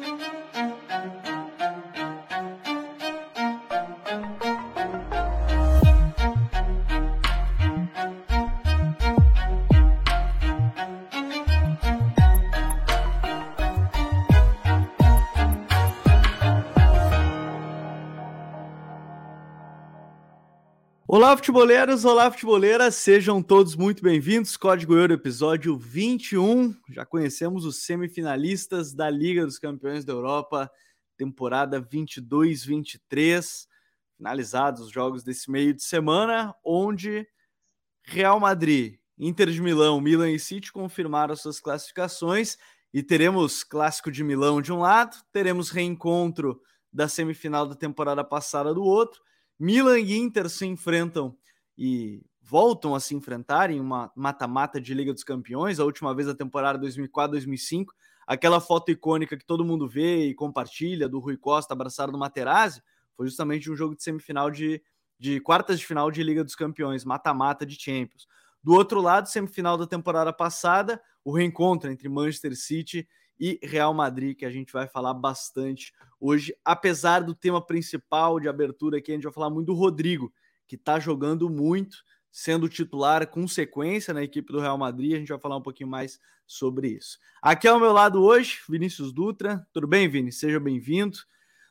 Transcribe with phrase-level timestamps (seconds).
[0.00, 0.43] thank you
[21.24, 22.04] Olá, futeboleiros!
[22.04, 22.96] Olá, futeboleiras!
[22.96, 24.58] Sejam todos muito bem-vindos.
[24.58, 26.76] Código Euro, episódio 21.
[26.90, 30.70] Já conhecemos os semifinalistas da Liga dos Campeões da Europa,
[31.16, 33.66] temporada 22-23.
[34.18, 37.26] Finalizados os jogos desse meio de semana, onde
[38.04, 42.58] Real Madrid, Inter de Milão, Milan e City confirmaram suas classificações
[42.92, 46.60] e teremos Clássico de Milão de um lado, teremos reencontro
[46.92, 49.22] da semifinal da temporada passada do outro
[49.58, 51.36] Milan e Inter se enfrentam
[51.76, 56.26] e voltam a se enfrentar em uma mata-mata de Liga dos Campeões, a última vez
[56.26, 57.86] da temporada 2004-2005,
[58.26, 62.82] aquela foto icônica que todo mundo vê e compartilha do Rui Costa abraçado no Materazzi,
[63.16, 64.82] foi justamente um jogo de semifinal de,
[65.18, 68.26] de quartas de final de Liga dos Campeões, mata-mata de Champions.
[68.62, 74.36] Do outro lado, semifinal da temporada passada, o reencontro entre Manchester City e Real Madrid,
[74.36, 79.14] que a gente vai falar bastante hoje, apesar do tema principal de abertura aqui, a
[79.14, 80.32] gente vai falar muito do Rodrigo,
[80.66, 81.98] que está jogando muito,
[82.30, 85.88] sendo titular com sequência na equipe do Real Madrid, a gente vai falar um pouquinho
[85.88, 87.18] mais sobre isso.
[87.40, 89.66] Aqui ao meu lado hoje, Vinícius Dutra.
[89.72, 90.32] Tudo bem, Vini?
[90.32, 91.18] Seja bem-vindo.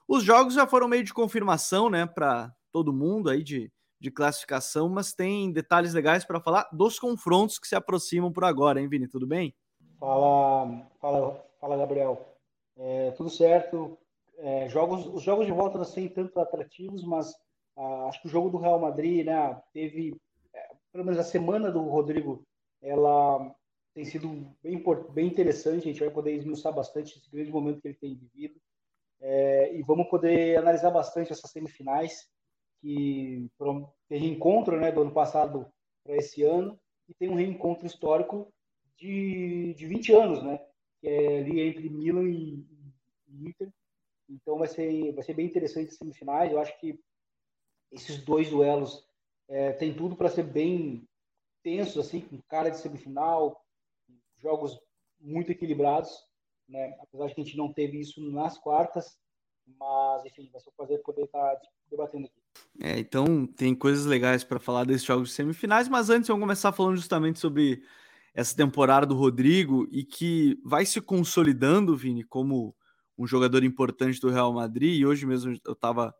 [0.07, 4.89] Os jogos já foram meio de confirmação, né, para todo mundo aí de, de classificação,
[4.89, 9.07] mas tem detalhes legais para falar dos confrontos que se aproximam por agora, hein, Vini?
[9.07, 9.55] Tudo bem?
[9.99, 12.35] Fala, fala, Fala, Gabriel.
[12.75, 13.97] É, tudo certo.
[14.37, 17.33] É, jogos, os jogos de volta não são tanto atrativos, mas
[17.77, 20.13] ah, acho que o jogo do Real Madrid, né, teve,
[20.53, 22.45] é, pelo menos a semana do Rodrigo,
[22.81, 23.55] ela
[23.93, 24.83] tem sido bem,
[25.13, 25.87] bem interessante.
[25.87, 28.59] A gente vai poder esmiuçar bastante esse grande momento que ele tem vivido.
[29.21, 32.27] É, e vamos poder analisar bastante essas semifinais,
[32.81, 33.49] que
[34.09, 35.65] tem reencontro né, do ano passado
[36.03, 36.77] para esse ano,
[37.07, 38.53] e tem um reencontro histórico
[38.97, 40.59] de, de 20 anos, né?
[41.03, 42.65] Que é ali entre Milan e,
[43.27, 43.69] e Inter.
[44.29, 46.49] Então vai ser, vai ser bem interessante as semifinais.
[46.49, 46.97] Eu acho que
[47.91, 49.05] esses dois duelos
[49.49, 51.05] é, tem tudo para ser bem
[51.61, 53.61] tensos, assim, com cara de semifinal,
[54.37, 54.79] jogos
[55.19, 56.09] muito equilibrados,
[56.69, 56.95] né?
[57.01, 59.17] Apesar de que a gente não teve isso nas quartas,
[59.77, 61.59] mas enfim, vai ser um prazer poder estar
[61.89, 62.41] debatendo aqui.
[62.81, 66.71] É, então tem coisas legais para falar desses jogos de semifinais, mas antes vamos começar
[66.71, 67.83] falando justamente sobre
[68.33, 72.75] essa temporada do Rodrigo e que vai se consolidando, Vini, como
[73.17, 74.99] um jogador importante do Real Madrid.
[74.99, 76.13] E hoje mesmo eu estava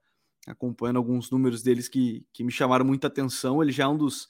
[0.46, 3.64] acompanhando alguns números deles que, que me chamaram muita atenção.
[3.64, 4.28] Ele já é um dos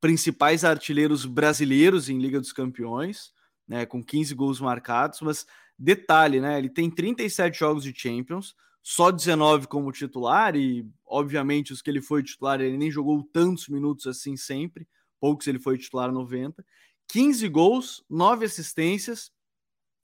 [0.00, 3.32] principais artilheiros brasileiros em Liga dos Campeões,
[3.66, 5.20] né, com 15 gols marcados.
[5.20, 5.46] Mas
[5.78, 11.82] detalhe, né, ele tem 37 jogos de Champions, só 19 como titular, e obviamente os
[11.82, 14.88] que ele foi titular, ele nem jogou tantos minutos assim sempre,
[15.20, 16.64] poucos ele foi titular 90.
[17.10, 19.32] 15 gols, 9 assistências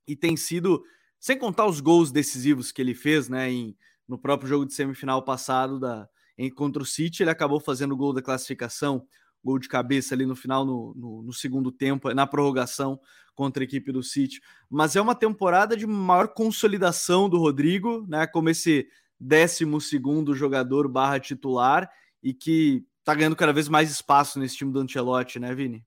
[0.06, 0.82] e tem sido,
[1.18, 3.76] sem contar os gols decisivos que ele fez, né, em,
[4.08, 6.08] no próprio jogo de semifinal passado da
[6.38, 9.06] em, contra o City, ele acabou fazendo o gol da classificação,
[9.42, 13.00] gol de cabeça ali no final, no, no, no, segundo tempo, na prorrogação
[13.34, 14.40] contra a equipe do City.
[14.68, 18.86] Mas é uma temporada de maior consolidação do Rodrigo, né, como esse
[19.18, 21.90] 12 segundo jogador barra titular
[22.22, 25.86] e que tá ganhando cada vez mais espaço nesse time do Ancelotti, né, Vini?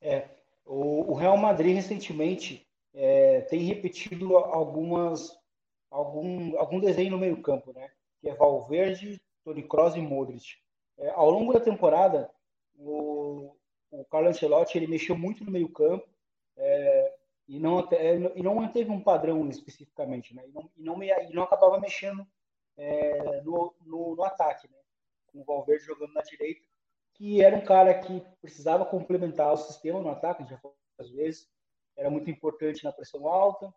[0.00, 0.28] É,
[0.64, 5.38] o, o Real Madrid recentemente é, tem repetido algumas
[5.90, 7.90] algum algum desenho no meio campo, né?
[8.20, 10.56] Que é Valverde, Toni Kroos e Modric.
[10.98, 12.30] É, ao longo da temporada,
[12.74, 13.54] o,
[13.90, 16.08] o Carlo Ancelotti ele mexeu muito no meio campo
[16.56, 17.14] é,
[17.48, 20.46] e não é, e não manteve um padrão especificamente, né?
[20.46, 22.26] E não e não, e não acabava mexendo
[22.76, 24.78] é, no, no, no ataque, né?
[25.26, 26.69] Com o Valverde jogando na direita
[27.20, 31.46] que era um cara que precisava complementar o sistema no ataque, já falou às vezes,
[31.94, 33.70] era muito importante na pressão alta,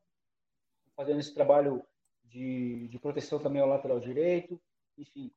[0.95, 1.85] fazendo esse trabalho
[2.23, 4.57] de, de proteção também ao lateral direito,
[4.97, 5.29] enfim.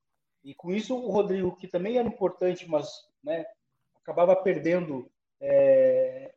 [0.45, 2.89] E com isso o Rodrigo, que também era importante, mas
[3.25, 3.45] né,
[3.97, 5.11] acabava perdendo
[5.41, 6.33] é,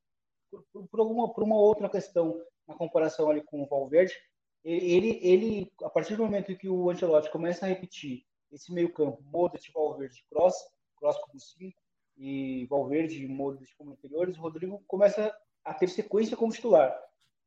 [0.73, 4.15] por, por, alguma, por uma outra questão na comparação ali com o Valverde,
[4.63, 9.21] ele, ele, a partir do momento que o Ancelotti começa a repetir esse meio campo,
[9.21, 10.55] Modric, Valverde, Cross,
[10.99, 11.79] Cross como 5
[12.17, 16.93] e Valverde e Modric como interiores, o Rodrigo começa a ter sequência como titular.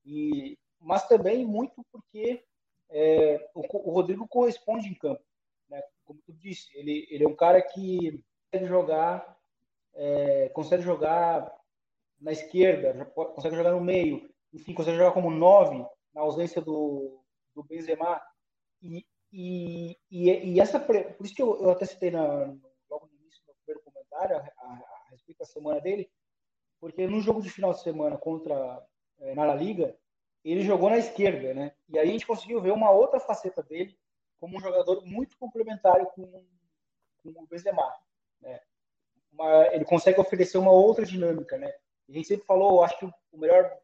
[0.05, 2.43] E, mas também muito porque
[2.91, 5.23] é, o, o, Rodrigo corresponde em campo.
[5.69, 5.83] Né?
[6.05, 9.39] Como tu disse, ele, ele é um cara que consegue jogar,
[9.95, 11.53] é, consegue jogar
[12.21, 15.85] na esquerda, consegue jogar no meio, enfim, consegue jogar como nove
[16.15, 17.21] na ausência do,
[17.55, 18.21] do Benzema.
[18.81, 22.61] E, e, e, e essa, por isso que eu, eu até citei na, no
[24.13, 26.11] comentário a, a, a, respeito da semana dele,
[26.79, 28.85] porque no jogo de final de semana contra
[29.21, 29.97] é, na La Liga,
[30.45, 31.73] ele jogou na esquerda, né?
[31.89, 33.97] E aí a gente conseguiu ver uma outra faceta dele
[34.39, 36.27] como um jogador muito complementar com,
[37.23, 37.95] com o Benzema,
[38.41, 38.61] né?
[39.33, 41.73] Uma, ele consegue oferecer uma outra dinâmica, né?
[42.09, 43.79] A gente sempre falou, acho que o melhor,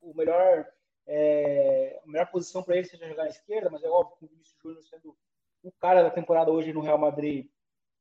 [0.00, 0.66] o melhor,
[1.06, 4.28] é, a melhor posição para ele seja jogar na esquerda, mas é óbvio que o
[4.28, 5.16] Vinícius Júnior sendo
[5.62, 7.50] o cara da temporada hoje no Real Madrid,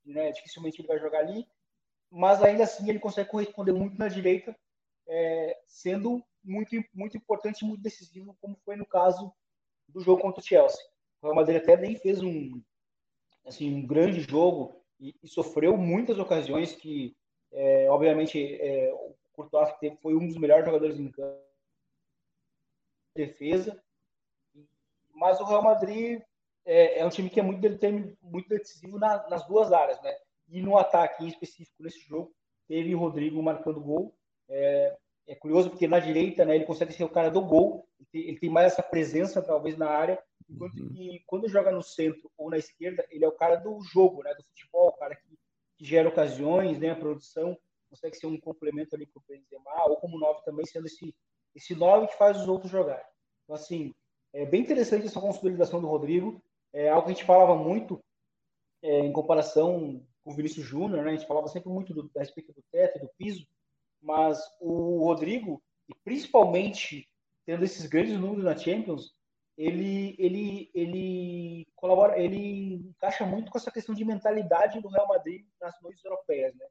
[0.09, 0.31] né?
[0.31, 1.45] Dificilmente ele vai jogar ali,
[2.09, 4.55] mas ainda assim ele consegue corresponder muito na direita,
[5.07, 9.33] é, sendo muito, muito importante, muito decisivo, como foi no caso
[9.87, 10.79] do jogo contra o Chelsea.
[11.21, 12.61] O Real Madrid até nem fez um,
[13.45, 17.15] assim, um grande jogo e, e sofreu muitas ocasiões que,
[17.51, 19.69] é, obviamente, é, o Courtois
[20.01, 21.39] foi um dos melhores jogadores em campo,
[23.15, 23.81] defesa,
[25.13, 26.21] mas o Real Madrid
[26.69, 27.67] é, é um time que é muito,
[28.21, 30.15] muito decisivo na, nas duas áreas, né?
[30.47, 32.31] E no ataque em específico nesse jogo,
[32.67, 34.15] teve o Rodrigo marcando gol.
[34.47, 34.95] É,
[35.27, 38.21] é curioso porque na direita, né, ele consegue ser o cara do gol, ele tem,
[38.21, 40.89] ele tem mais essa presença talvez na área, enquanto uhum.
[40.89, 44.33] que quando joga no centro ou na esquerda, ele é o cara do jogo, né,
[44.35, 45.37] do futebol, o cara que,
[45.77, 47.57] que gera ocasiões, né, a produção,
[47.89, 51.15] consegue ser um complemento ali para o Benzema, ou como nove também, sendo esse,
[51.55, 53.03] esse nove que faz os outros jogar.
[53.43, 53.93] Então, assim,
[54.33, 56.41] é bem interessante essa consolidação do Rodrigo,
[56.73, 57.99] é algo que a gente falava muito
[58.81, 62.19] é, em comparação com o Vinícius Júnior, né, a gente falava sempre muito do, a
[62.19, 63.47] respeito do teto, do piso,
[64.01, 67.07] mas o Rodrigo, e principalmente
[67.45, 69.13] tendo esses grandes números na Champions,
[69.57, 75.45] ele, ele, ele colabora, ele encaixa muito com essa questão de mentalidade do Real Madrid
[75.59, 76.65] nas noites europeias, né?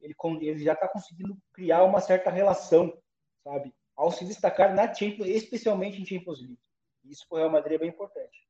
[0.00, 2.96] Ele, ele já está conseguindo criar uma certa relação,
[3.42, 3.74] sabe?
[3.94, 6.58] Ao se destacar na Champions, especialmente em Champions League.
[7.04, 8.48] Isso para o Real Madrid é bem importante.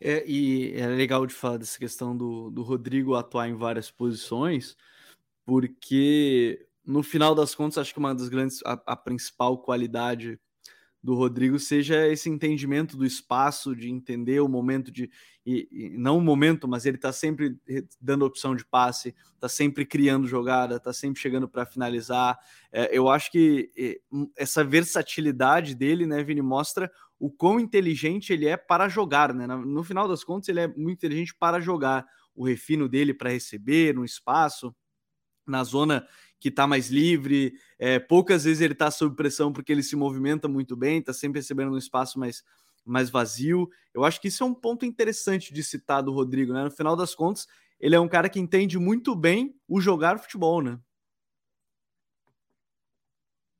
[0.00, 4.76] É, e é legal de falar dessa questão do, do Rodrigo atuar em várias posições,
[5.44, 10.40] porque no final das contas, acho que uma das grandes, a, a principal qualidade
[11.02, 15.10] do Rodrigo seja esse entendimento do espaço, de entender o momento de.
[15.46, 17.56] E, e não o momento, mas ele está sempre
[18.00, 22.38] dando opção de passe, está sempre criando jogada, está sempre chegando para finalizar.
[22.70, 23.70] É, eu acho que
[24.36, 29.46] essa versatilidade dele, né, Vini, mostra o quão inteligente ele é para jogar, né?
[29.46, 32.06] No final das contas, ele é muito inteligente para jogar.
[32.34, 34.74] O refino dele para receber no espaço,
[35.46, 36.08] na zona
[36.38, 37.52] que está mais livre.
[37.78, 41.40] É, poucas vezes ele está sob pressão porque ele se movimenta muito bem, está sempre
[41.40, 42.42] recebendo um espaço mais,
[42.86, 43.68] mais vazio.
[43.92, 46.64] Eu acho que isso é um ponto interessante de citar do Rodrigo, né?
[46.64, 47.46] No final das contas,
[47.78, 50.80] ele é um cara que entende muito bem o jogar futebol, né?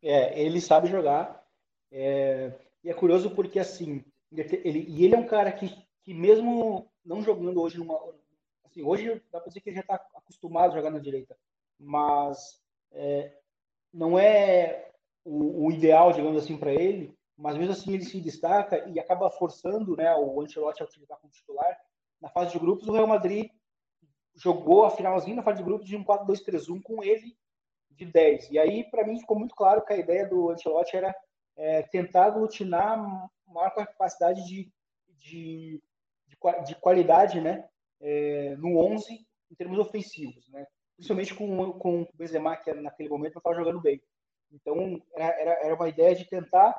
[0.03, 1.47] É, ele sabe jogar.
[1.93, 2.53] É,
[2.83, 5.69] e é curioso porque, assim, ele, e ele é um cara que,
[6.03, 7.99] que mesmo não jogando hoje numa.
[8.65, 11.37] Assim, hoje dá para dizer que ele já está acostumado a jogar na direita.
[11.79, 12.61] Mas
[12.93, 13.37] é,
[13.93, 14.93] não é
[15.25, 19.31] o, o, ideal, digamos assim, para ele, mas mesmo assim ele se destaca e acaba
[19.31, 21.77] forçando né, o Ancelotti a utilizar como titular.
[22.21, 23.51] Na fase de grupos, o Real Madrid
[24.37, 27.37] jogou a finalzinha na fase de grupos de um 4-2-3-1 com ele
[27.91, 28.51] de 10.
[28.51, 31.15] E aí, para mim, ficou muito claro que a ideia do Ancelotti era
[31.61, 32.99] é, tentar aglutinar
[33.47, 34.71] maior capacidade de,
[35.19, 35.83] de,
[36.27, 37.69] de, de qualidade né,
[38.01, 40.49] é, no 11 em termos ofensivos.
[40.49, 40.67] Né?
[41.01, 44.03] principalmente com, com o Benzema, que naquele momento não estava jogando bem.
[44.53, 46.79] Então, era, era uma ideia de tentar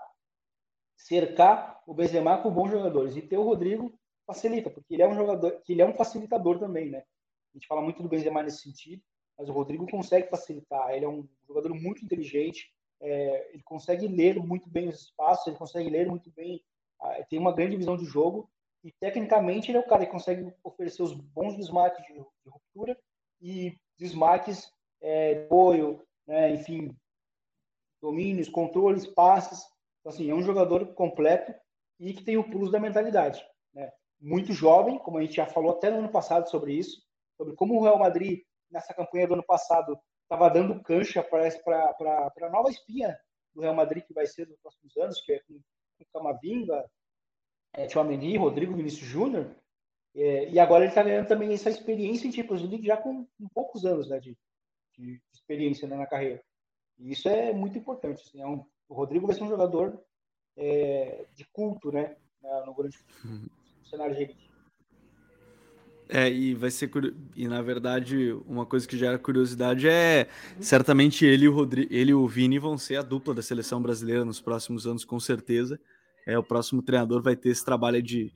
[0.95, 3.15] cercar o Benzema com bons jogadores.
[3.15, 3.97] E ter o Rodrigo
[4.27, 6.99] facilita, porque ele é um jogador, que ele é um facilitador também, né?
[6.99, 9.01] A gente fala muito do Benzema nesse sentido,
[9.37, 10.91] mas o Rodrigo consegue facilitar.
[10.91, 12.71] Ele é um jogador muito inteligente,
[13.01, 16.63] é, ele consegue ler muito bem os espaços, ele consegue ler muito bem,
[17.29, 18.49] tem uma grande visão de jogo
[18.83, 22.97] e tecnicamente ele é o cara que consegue oferecer os bons desmarques de, de ruptura
[23.41, 26.95] e desmarques, é, apoio, né, enfim,
[28.01, 29.63] domínios, controles, passes.
[29.99, 31.53] Então, assim, é um jogador completo
[31.99, 33.45] e que tem o plus da mentalidade.
[33.73, 33.91] Né?
[34.19, 37.03] Muito jovem, como a gente já falou até no ano passado sobre isso,
[37.37, 39.99] sobre como o Real Madrid, nessa campanha do ano passado,
[40.31, 43.19] estava dando cancha para a nova espinha
[43.53, 45.59] do Real Madrid que vai ser nos próximos anos, que é com,
[45.97, 46.89] com Camavinga,
[47.73, 49.53] é, Tchouameni, Rodrigo Vinícius Júnior,
[50.15, 53.47] é, e agora ele está ganhando também essa experiência em Champions League já com, com
[53.53, 54.37] poucos anos né, de,
[54.97, 56.41] de experiência né, na carreira.
[56.97, 58.23] E isso é muito importante.
[58.25, 60.01] Assim, é um, o Rodrigo vai ser um jogador
[60.55, 62.15] é, de culto né,
[62.65, 64.50] no grande no cenário de elite.
[66.13, 66.91] É, e vai ser
[67.37, 70.27] e na verdade uma coisa que gera curiosidade é
[70.59, 74.41] certamente ele e o ele o Vini vão ser a dupla da seleção brasileira nos
[74.41, 75.79] próximos anos com certeza.
[76.27, 78.29] É, o próximo treinador vai ter esse trabalho de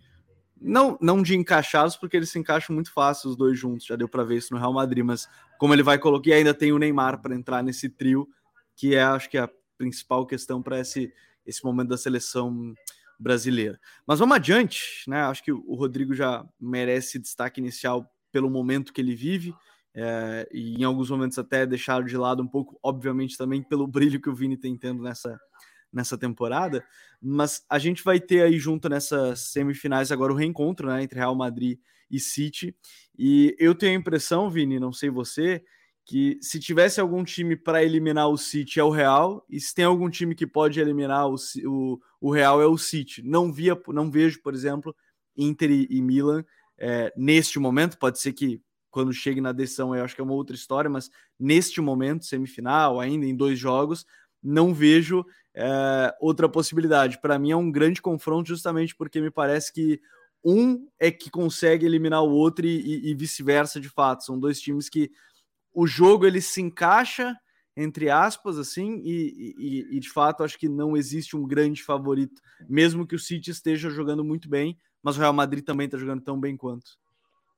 [0.60, 4.08] não não de encaixá-los porque eles se encaixam muito fácil os dois juntos, já deu
[4.08, 5.28] para ver isso no Real Madrid, mas
[5.60, 8.26] como ele vai colocar e ainda tem o Neymar para entrar nesse trio,
[8.74, 11.12] que é acho que a principal questão para esse
[11.46, 12.74] esse momento da seleção
[13.20, 13.80] brasileira.
[14.06, 15.22] Mas vamos adiante, né?
[15.22, 19.54] Acho que o Rodrigo já merece destaque inicial pelo momento que ele vive.
[19.98, 24.22] É, e em alguns momentos até deixaram de lado um pouco, obviamente, também pelo brilho
[24.22, 25.40] que o Vini tem tendo nessa,
[25.92, 26.86] nessa temporada.
[27.22, 31.36] Mas a gente vai ter aí junto nessas semifinais agora o reencontro né, entre Real
[31.36, 31.80] Madrid
[32.12, 32.76] e City.
[33.18, 35.64] E eu tenho a impressão, Vini, não sei você,
[36.06, 39.86] que se tivesse algum time para eliminar o City é o Real, e se tem
[39.86, 41.36] algum time que pode eliminar o,
[41.66, 43.24] o, o Real é o City.
[43.24, 44.96] Não, via, não vejo, por exemplo,
[45.36, 46.46] Inter e, Milan
[46.78, 50.34] é, neste momento, pode ser que quando chegue na decisão eu acho que é uma
[50.34, 51.10] outra história, mas
[51.40, 54.06] neste momento, semifinal, ainda em dois jogos,
[54.42, 57.20] não vejo é, outra possibilidade.
[57.20, 60.00] Para mim é um grande confronto justamente porque me parece que
[60.44, 64.24] um é que consegue eliminar o outro e, e vice-versa de fato.
[64.24, 65.10] São dois times que
[65.76, 67.36] o jogo ele se encaixa
[67.78, 72.42] entre aspas assim e, e, e, de fato acho que não existe um grande favorito
[72.68, 76.24] mesmo que o City esteja jogando muito bem mas o Real Madrid também está jogando
[76.24, 76.98] tão bem quanto.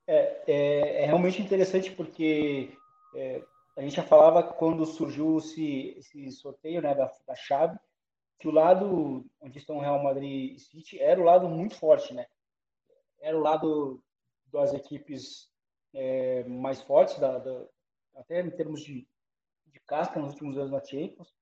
[0.06, 2.78] É, é, é realmente interessante porque
[3.16, 3.42] é,
[3.78, 7.80] a gente já falava quando surgiu esse, esse sorteio né, da, da chave
[8.38, 12.14] que o lado onde estão o Real Madrid e City era o lado muito forte
[12.14, 12.26] né?
[13.22, 14.04] Era o lado
[14.52, 15.50] das equipes
[15.94, 17.66] é, mais fortes da, da
[18.18, 19.08] até em termos de,
[19.68, 21.34] de casca nos últimos anos na Champions,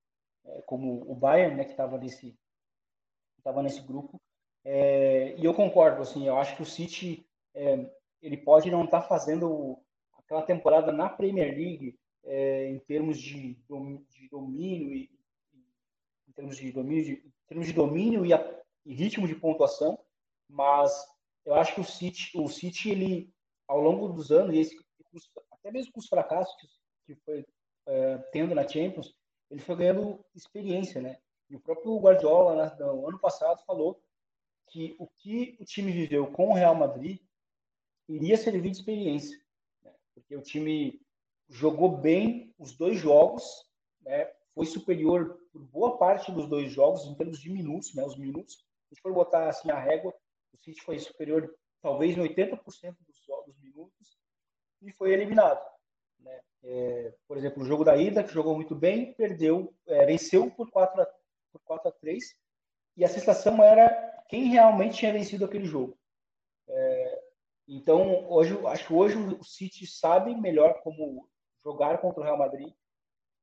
[0.46, 2.38] é, como o Bayern, né, que estava nesse
[3.38, 4.20] estava nesse grupo.
[4.64, 7.90] É, e eu concordo, assim, eu acho que o City é,
[8.22, 9.80] ele pode não estar tá fazendo
[10.18, 15.12] aquela temporada na Premier League é, em termos de, de domínio e
[16.28, 19.98] em termos de domínio, de, em termos de domínio e, a, e ritmo de pontuação,
[20.50, 20.92] mas
[21.46, 23.34] eu acho que o City, o City ele
[23.68, 24.76] ao longo dos anos, e esse,
[25.66, 26.56] até mesmo com os fracassos
[27.08, 27.44] que foi
[27.88, 29.16] é, tendo na Champions,
[29.50, 31.18] ele foi ganhando experiência, né?
[31.50, 34.00] E o próprio Guardiola, no ano passado, falou
[34.68, 37.20] que o que o time viveu com o Real Madrid
[38.08, 39.38] iria servir de experiência,
[39.84, 39.92] né?
[40.14, 41.02] porque o time
[41.50, 43.44] jogou bem os dois jogos,
[44.02, 44.32] né?
[44.54, 48.04] foi superior por boa parte dos dois jogos em termos de minutos, né?
[48.04, 50.14] Os minutos, se for botar assim a régua,
[50.54, 52.62] o City foi superior talvez em 80%
[53.06, 54.25] dos, dos minutos
[54.82, 55.64] e foi eliminado.
[56.20, 56.40] Né?
[56.64, 60.70] É, por exemplo, o jogo da ida, que jogou muito bem, perdeu, é, venceu por
[60.70, 61.06] 4 a,
[61.52, 62.36] por 4 a 3
[62.98, 63.90] e a sensação era
[64.30, 65.98] quem realmente tinha vencido aquele jogo.
[66.68, 67.24] É,
[67.68, 71.28] então, hoje, acho que hoje o City sabe melhor como
[71.64, 72.74] jogar contra o Real Madrid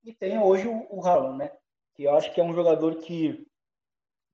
[0.04, 1.52] e tem hoje o, o Haaland, né?
[1.94, 3.46] Que eu acho que é um jogador que,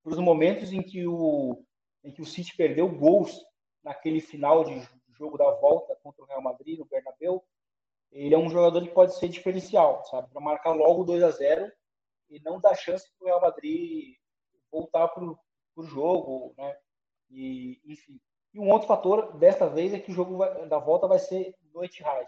[0.02, 1.64] para os momentos em que o
[2.04, 3.44] em que o City perdeu gols
[3.82, 7.44] naquele final de jogo da volta contra o Real Madrid no Bernabéu,
[8.10, 10.30] ele é um jogador que pode ser diferencial, sabe?
[10.30, 11.70] Para marcar logo 2 a 0
[12.30, 14.16] e não dar chance para o Real Madrid
[14.70, 16.76] voltar para o jogo, né?
[17.30, 18.18] E, enfim.
[18.52, 21.54] E um outro fator desta vez é que o jogo vai, da volta vai ser
[21.74, 22.26] no Etihad.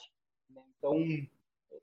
[0.50, 0.62] Né?
[0.78, 0.96] Então,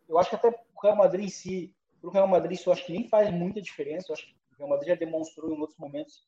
[0.07, 2.73] eu acho que até o Real Madrid em si, para o Real Madrid isso eu
[2.73, 4.07] acho que nem faz muita diferença.
[4.09, 6.27] Eu acho que o Real Madrid já demonstrou em outros momentos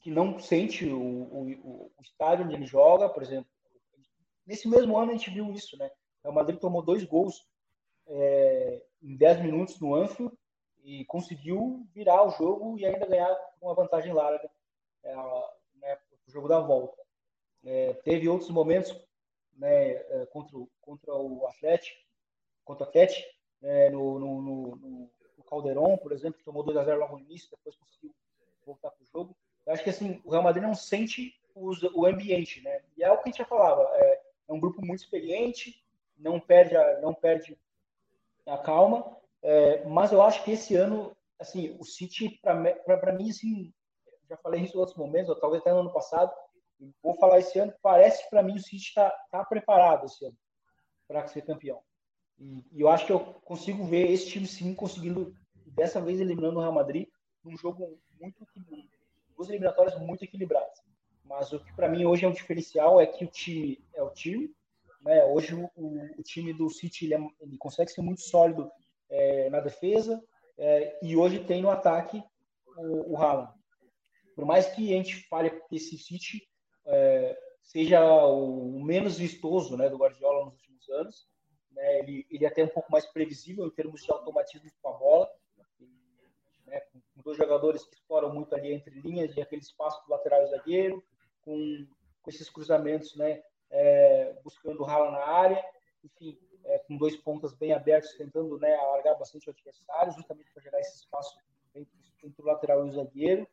[0.00, 3.48] que não sente o, o, o estádio onde ele joga, por exemplo.
[4.46, 5.90] Nesse mesmo ano a gente viu isso, né?
[6.24, 7.46] O Madrid tomou dois gols
[8.06, 10.36] é, em 10 minutos no Anfield
[10.84, 14.50] e conseguiu virar o jogo e ainda ganhar uma vantagem larga
[15.04, 15.14] é,
[15.76, 17.00] né, o jogo da volta.
[17.64, 18.92] É, teve outros momentos
[19.56, 21.98] né, é, contra, contra o Atlético,
[22.64, 23.28] contra o Atlético,
[23.60, 27.50] né, no, no, no, no, por exemplo, que tomou 2 a 0 logo no início,
[27.50, 28.14] depois conseguiu
[28.64, 29.36] voltar para o jogo.
[29.66, 32.82] Eu acho que assim, o Real Madrid não sente os, o ambiente, né?
[32.96, 35.82] E é o que a gente já falava, é, é um grupo muito experiente,
[36.18, 37.58] não perde a, não perde
[38.46, 43.72] a calma, é, mas eu acho que esse ano, assim, o City, para mim, assim,
[44.28, 46.32] já falei isso em outros momentos, ou talvez até no ano passado,
[47.02, 50.36] vou falar esse ano, parece para mim o City está tá preparado esse ano
[51.06, 51.80] para ser campeão.
[52.38, 56.58] E, e, eu acho que eu consigo ver esse time sim conseguindo, dessa vez eliminando
[56.58, 57.08] o Real Madrid,
[57.44, 58.46] num jogo muito
[59.36, 60.80] duas eliminatórias muito equilibradas.
[61.24, 63.82] Mas o que para mim hoje é um diferencial é que o time
[64.12, 64.54] time,
[65.02, 65.24] né?
[65.24, 68.70] Hoje o, o, time do City ele, é, ele, consegue ser muito sólido
[69.10, 70.22] é, na defesa
[70.56, 72.22] é, e hoje tem no ataque
[72.76, 73.52] o, o Haaland.
[74.34, 76.42] Por mais que a gente fale que esse City
[76.86, 81.28] é, seja o menos vistoso né, do Guardiola nos últimos anos.
[81.70, 82.00] Né?
[82.00, 85.30] Ele, ele é até um pouco mais previsível em termos de automatismo com a bola,
[86.66, 86.80] né?
[86.90, 91.02] com dois jogadores que exploram muito ali entre linhas e aquele espaço do lateral zagueiro,
[91.42, 91.86] com,
[92.22, 93.42] com esses cruzamentos, né?
[93.74, 95.64] É, buscando rala na área,
[96.04, 100.62] enfim, é, com dois pontas bem abertos, tentando né, alargar bastante o adversário, justamente para
[100.62, 101.36] gerar esse espaço
[101.74, 103.46] entre, entre o lateral e o zagueiro.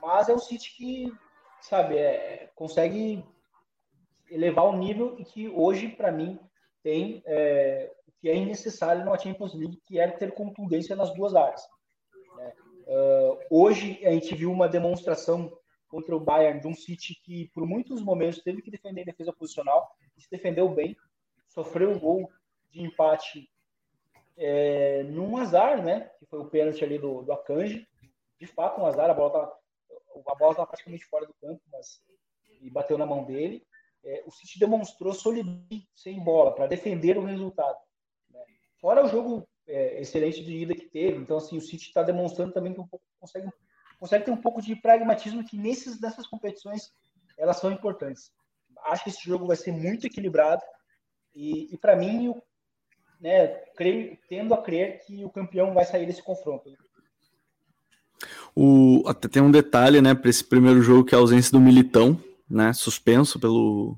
[0.00, 1.12] Mas é um City que,
[1.60, 3.24] sabe, é, consegue
[4.30, 6.38] elevar o nível e que hoje, para mim,
[6.82, 11.34] tem é, o que é necessário na Champions League, que é ter contundência nas duas
[11.34, 11.62] áreas.
[12.36, 12.52] Né?
[12.86, 15.56] Uh, hoje a gente viu uma demonstração
[15.92, 19.94] contra o Bayern de um City que por muitos momentos teve que defender defesa posicional,
[20.16, 20.96] se defendeu bem,
[21.46, 22.30] sofreu um gol
[22.70, 23.46] de empate
[24.38, 26.10] é, num azar, né?
[26.18, 27.86] Que foi o pênalti ali do, do Akanji.
[28.40, 29.62] De fato, um azar, a bola estava
[30.26, 32.02] a bola tava praticamente fora do campo, mas
[32.62, 33.62] e bateu na mão dele.
[34.02, 37.78] É, o City demonstrou solidez sem bola para defender o resultado.
[38.30, 38.40] Né?
[38.80, 42.52] Fora o jogo é, excelente de ida que teve, então assim o City está demonstrando
[42.52, 43.48] também que um pouco, consegue,
[44.02, 46.90] consegue ter um pouco de pragmatismo que nesses, nessas competições
[47.38, 48.32] elas são importantes.
[48.86, 50.60] Acho que esse jogo vai ser muito equilibrado
[51.32, 52.34] e, e para mim,
[53.20, 56.68] né, creio, tendo a crer que o campeão vai sair desse confronto.
[58.56, 61.60] O, até tem um detalhe, né, para esse primeiro jogo que é a ausência do
[61.60, 63.96] Militão, né, suspenso pelo,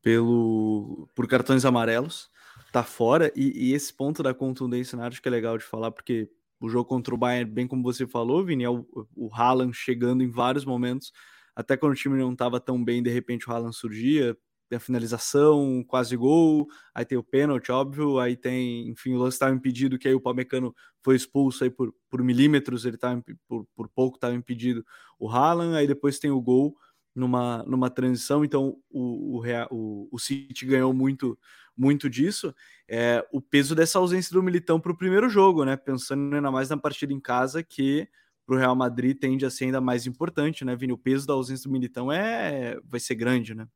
[0.00, 2.30] pelo por cartões amarelos,
[2.70, 5.90] tá fora e, e esse ponto da contundência, né, acho que é legal de falar
[5.90, 8.86] porque o jogo contra o Bayern, bem como você falou, Vini, é o,
[9.16, 11.10] o Haaland chegando em vários momentos,
[11.56, 14.36] até quando o time não estava tão bem, de repente o Haaland surgia,
[14.68, 19.34] tem a finalização, quase gol, aí tem o pênalti, óbvio, aí tem, enfim, o lance
[19.34, 23.66] estava impedido, que aí o Pamecano foi expulso aí por, por milímetros, ele estava por,
[23.74, 24.84] por pouco estava impedido
[25.18, 26.76] o Haaland, aí depois tem o gol
[27.14, 31.38] numa, numa transição, então o, o, o, City ganhou muito
[31.76, 32.54] muito disso,
[32.88, 36.68] é o peso dessa ausência do Militão para o primeiro jogo, né, pensando ainda mais
[36.68, 38.06] na partida em casa, que
[38.44, 41.32] para o Real Madrid tende a ser ainda mais importante, né, Vini, o peso da
[41.32, 43.66] ausência do Militão é, vai ser grande, né?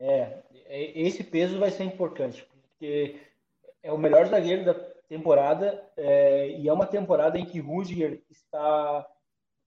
[0.00, 3.20] É, é, esse peso vai ser importante, porque
[3.84, 4.74] é o melhor zagueiro da
[5.08, 9.06] temporada é, e é uma temporada em que Rudiger está,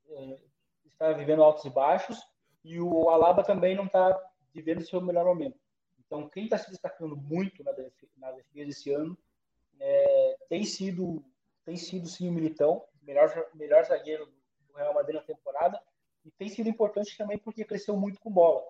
[0.09, 0.39] é,
[0.85, 2.17] está vivendo altos e baixos
[2.63, 4.19] e o Alaba também não está
[4.53, 5.59] vivendo seu melhor momento.
[5.99, 9.17] Então, quem está se destacando muito na defesa, na defesa esse ano
[9.79, 11.23] é, tem sido
[11.65, 14.31] tem sido sim o Militão, melhor melhor zagueiro
[14.67, 15.81] do Real Madrid na temporada
[16.23, 18.63] e tem sido importante também porque cresceu muito com bola,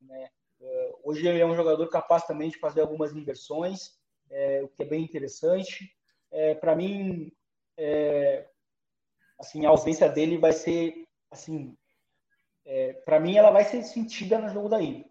[0.00, 0.30] né?
[0.60, 3.98] É, hoje ele é um jogador capaz também de fazer algumas inversões,
[4.30, 5.94] é, o que é bem interessante.
[6.30, 7.30] É, Para mim,
[7.76, 8.48] é,
[9.38, 11.76] assim, a ausência dele vai ser, assim,
[12.64, 15.04] é, para mim ela vai ser sentida no jogo da ida.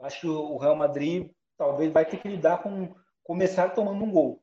[0.00, 4.42] Acho que o Real Madrid talvez vai ter que lidar com começar tomando um gol,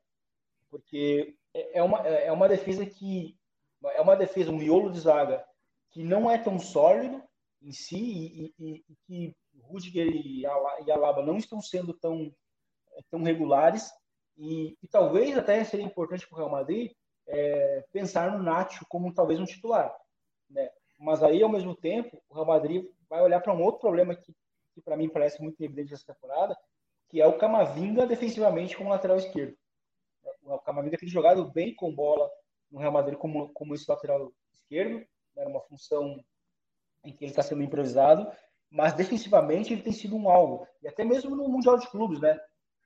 [0.69, 3.37] porque é, é uma, é uma defesa que
[3.95, 5.45] é uma defesa, um miolo de zaga
[5.91, 7.21] que não é tão sólido
[7.61, 12.33] em si e, e, e que Rudiger e Alaba não estão sendo tão,
[13.09, 13.91] tão regulares
[14.37, 16.91] e, e talvez até seria importante para o Real Madrid
[17.27, 19.95] é, pensar no Nacho como talvez um titular,
[20.49, 20.69] né?
[20.99, 24.33] Mas aí ao mesmo tempo o Real Madrid vai olhar para um outro problema que,
[24.73, 26.57] que para mim parece muito evidente nessa temporada,
[27.09, 29.55] que é o Camavinga defensivamente como lateral esquerdo.
[30.43, 32.29] O Camavinga tem jogado bem com bola
[32.71, 35.05] no Real Madrid como, como esse lateral esquerdo,
[35.35, 36.23] né, uma função
[37.03, 38.31] em que ele está sendo improvisado,
[38.69, 40.67] mas defensivamente ele tem sido um alvo.
[40.81, 42.39] E até mesmo no Mundial de Clubes, né?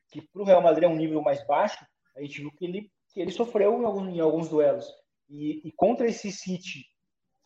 [0.10, 2.92] Que para o Real Madrid é um nível mais baixo, a gente viu que ele,
[3.18, 4.88] que ele sofreu em alguns, em alguns duelos.
[5.28, 6.86] E, e, contra esse City,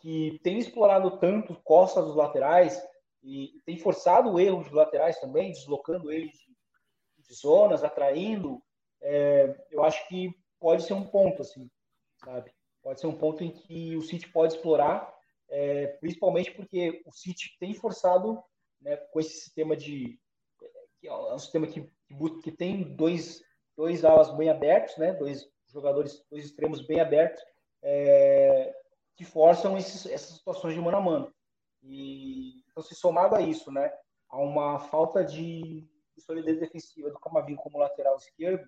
[0.02, 2.86] que tem explorado tanto costas dos laterais,
[3.24, 6.34] e tem forçado o erro dos laterais também, deslocando eles
[7.18, 8.62] de, zonas, atraindo,
[9.02, 10.30] é, eu acho que
[10.60, 11.72] pode ser um ponto, assim,
[12.18, 12.52] sabe?
[12.84, 15.10] Pode ser um ponto em que o City pode explorar
[15.48, 18.44] é, principalmente porque o City tem forçado
[18.82, 20.20] né, com esse sistema de
[21.00, 23.42] que é um sistema que, que, que tem dois,
[23.78, 27.44] dois alas bem abertos, né, dois jogadores, dois extremos bem abertos,
[27.82, 28.74] é,
[29.16, 31.34] que forçam esses, essas situações de mano a mano.
[31.84, 33.92] E então, se somado a isso, né,
[34.30, 38.68] a uma falta de, de solidez defensiva do Camavinho como lateral esquerdo,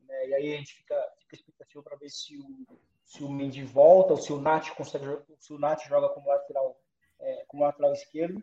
[0.00, 3.64] né, e aí a gente fica, fica expectativa para ver se o, se o Mendy
[3.64, 5.04] volta, ou se o Nath consegue,
[5.38, 6.78] se o Nath joga como lateral,
[7.20, 8.42] é, como lateral esquerdo.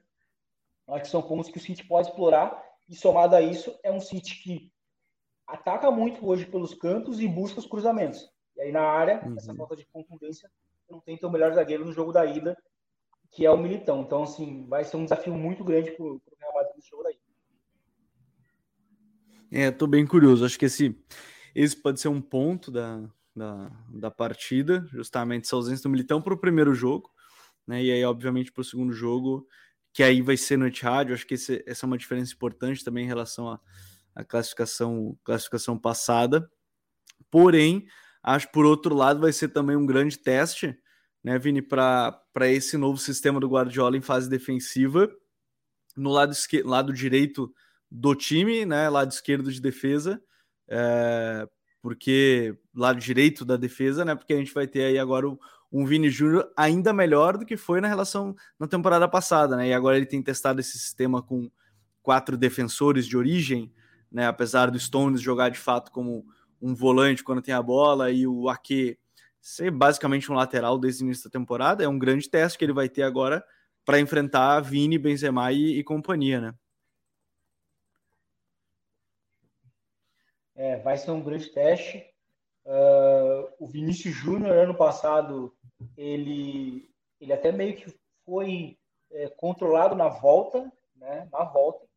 [0.87, 2.69] Acho que são pontos que o City pode explorar.
[2.89, 4.70] E somado a isso, é um City que
[5.51, 8.29] ataca muito hoje pelos cantos e busca os cruzamentos.
[8.55, 9.35] E aí na área, uhum.
[9.37, 10.49] essa falta de contundência,
[10.89, 12.57] não tem teu melhor zagueiro no jogo da ida,
[13.31, 14.01] que é o Militão.
[14.01, 17.19] Então, assim, vai ser um desafio muito grande para o Real Madrid no jogo daí.
[19.51, 20.45] É, tô bem curioso.
[20.45, 20.97] Acho que esse,
[21.53, 23.03] esse pode ser um ponto da,
[23.35, 27.09] da, da partida, justamente essa ausência do Militão para o primeiro jogo,
[27.67, 27.83] né?
[27.83, 29.47] E aí, obviamente, para o segundo jogo,
[29.93, 31.11] que aí vai ser no Etihad.
[31.11, 33.49] Acho que esse, essa é uma diferença importante também em relação
[34.15, 36.49] à classificação, classificação passada.
[37.29, 37.85] Porém,
[38.23, 40.77] acho por outro lado vai ser também um grande teste,
[41.23, 45.09] né, Vini, para esse novo sistema do Guardiola em fase defensiva.
[45.95, 47.53] No lado, esquerdo, lado direito
[47.91, 48.87] do time, né?
[48.89, 50.21] Lado esquerdo de defesa,
[50.69, 51.45] é,
[51.81, 54.15] porque lado direito da defesa, né?
[54.15, 55.27] Porque a gente vai ter aí agora
[55.71, 59.67] um Vini Júnior ainda melhor do que foi na relação na temporada passada, né?
[59.67, 61.51] E agora ele tem testado esse sistema com
[62.01, 63.71] quatro defensores de origem,
[64.11, 64.27] né?
[64.27, 66.25] Apesar do Stones jogar de fato como
[66.61, 68.99] um volante quando tem a bola e o Ake
[69.41, 72.73] ser basicamente um lateral desde o início da temporada, é um grande teste que ele
[72.73, 73.43] vai ter agora
[73.83, 76.53] para enfrentar Vini, Benzema e, e companhia, né?
[80.55, 82.05] É, vai ser um grande teste.
[82.63, 85.55] Uh, o Vinícius Júnior, ano passado,
[85.97, 88.77] ele, ele até meio que foi
[89.11, 91.27] é, controlado na volta, né?
[91.31, 91.87] Na volta,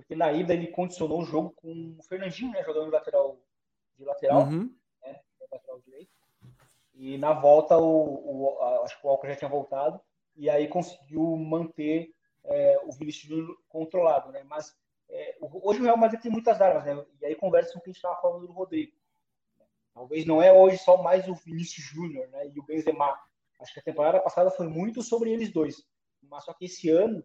[0.00, 2.64] porque na ida ele condicionou o jogo com o Fernandinho, né?
[2.64, 3.38] Jogando lateral,
[3.96, 4.74] de lateral, uhum.
[5.02, 5.20] né?
[5.52, 6.10] Lateral direito.
[6.94, 10.00] E na volta, o, o a, acho que o Walker já tinha voltado,
[10.36, 14.42] e aí conseguiu manter é, o Vinícius Júnior controlado, né?
[14.44, 14.74] Mas
[15.08, 17.04] é, hoje o Real Madrid tem muitas armas, né?
[17.20, 18.92] E aí conversa com o que a gente estava falando do Rodrigo.
[19.92, 23.18] Talvez não é hoje só mais o Vinícius Júnior né, e o Benzema.
[23.60, 25.84] Acho que a temporada passada foi muito sobre eles dois.
[26.22, 27.22] Mas só que esse ano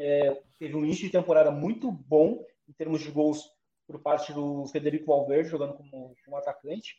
[0.00, 3.50] é, teve um início de temporada muito bom em termos de gols
[3.86, 6.96] por parte do Federico Valverde, jogando como, como atacante.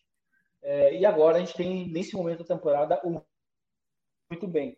[0.61, 3.21] É, e agora a gente tem, nesse momento da temporada, um
[4.29, 4.77] muito bem.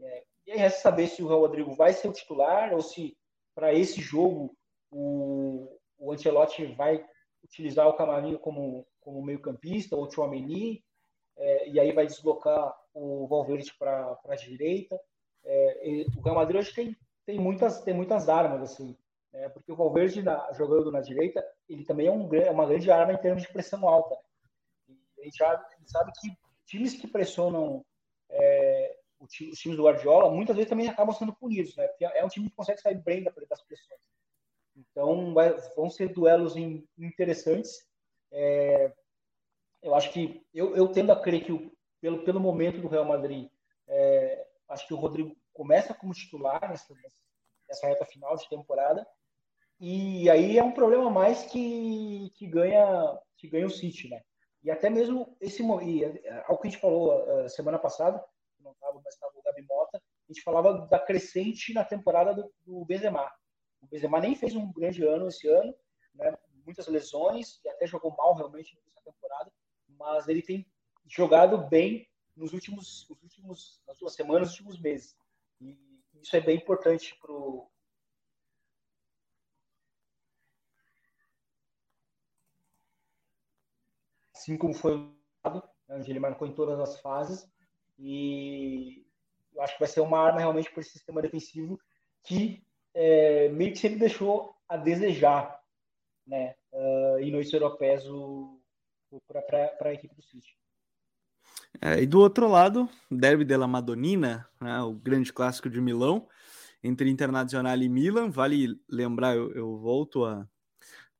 [0.00, 3.16] É, e aí resta saber se o Rodrigo vai ser o titular ou se
[3.54, 4.56] para esse jogo
[4.90, 7.04] o, o Ancelotti vai
[7.42, 10.82] utilizar o Camarinho como, como meio-campista, ou o Chouameni,
[11.36, 14.98] é, e aí vai deslocar o Valverde para a direita.
[15.44, 18.96] É, o Real Madrid hoje tem, tem, muitas, tem muitas armas, assim,
[19.32, 22.90] é, porque o Valverde na, jogando na direita, ele também é, um, é uma grande
[22.90, 24.16] arma em termos de pressão alta.
[24.88, 27.84] E a gente já sabe que times que pressionam
[28.30, 31.86] é, os times do Guardiola muitas vezes também acabam sendo punidos, né?
[31.88, 34.00] Porque é um time que consegue sair bem das pressões.
[34.76, 36.54] Então, vai, vão ser duelos
[36.98, 37.86] interessantes.
[38.30, 38.92] É,
[39.82, 43.04] eu acho que eu, eu, tendo a crer que o, pelo, pelo momento do Real
[43.04, 43.48] Madrid,
[43.86, 46.94] é, acho que o Rodrigo começa como titular nessa,
[47.68, 49.06] nessa reta final de temporada.
[49.80, 54.20] E aí é um problema mais que, que ganha que ganha o City, né?
[54.62, 58.24] E até mesmo esse e, é, algo que a gente falou uh, semana passada,
[58.60, 62.50] não estava, mas estava o Gabi Mota, a gente falava da crescente na temporada do,
[62.64, 63.30] do Benzema.
[63.82, 65.74] O Benzema nem fez um grande ano esse ano,
[66.14, 66.34] né?
[66.64, 69.52] muitas lesões e até jogou mal realmente nessa temporada,
[69.88, 70.66] mas ele tem
[71.06, 75.14] jogado bem nos últimos, nos últimos nas duas semanas, nos últimos meses.
[76.24, 77.70] Isso é bem importante para o
[84.34, 87.46] assim como foi né, onde ele marcou em todas as fases
[87.98, 89.06] e
[89.52, 91.78] eu acho que vai ser uma arma realmente para esse sistema defensivo
[92.22, 95.62] que é, meio que sempre deixou a desejar
[96.26, 98.02] né, uh, em noites europeias
[99.26, 100.56] para a equipe do City.
[101.80, 106.28] É, e do outro lado, Derby della Madonnina, né, o grande clássico de Milão,
[106.82, 108.30] entre Internacional e Milan.
[108.30, 110.46] Vale lembrar, eu, eu volto a